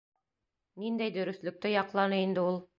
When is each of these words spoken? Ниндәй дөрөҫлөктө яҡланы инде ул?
Ниндәй 0.85 1.15
дөрөҫлөктө 1.19 1.75
яҡланы 1.77 2.23
инде 2.27 2.51
ул? 2.53 2.63